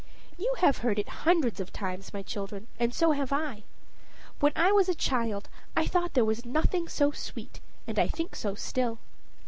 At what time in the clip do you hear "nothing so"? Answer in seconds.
6.43-7.11